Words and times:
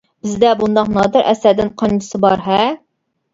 بىزدە 0.27 0.53
بۇنداق 0.61 0.89
نادىر 0.95 1.27
ئەسەردىن 1.33 1.69
قانچىسى 1.83 2.23
بار-ھە. 2.25 2.59